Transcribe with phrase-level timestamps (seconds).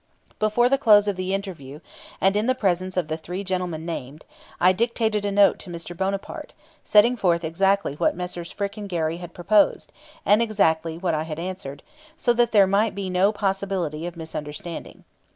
[0.39, 1.79] Before the close of the interview
[2.19, 4.25] and in the presence of the three gentlemen named,
[4.59, 5.95] I dictated a note to Mr.
[5.95, 8.51] Bonaparte, setting forth exactly what Messrs.
[8.51, 9.91] Frick and Gary had proposed,
[10.25, 11.83] and exactly what I had answered
[12.17, 15.03] so that there might be no possibility of misunderstanding.